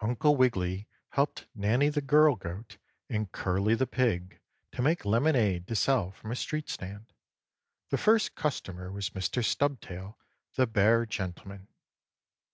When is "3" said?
0.00-0.10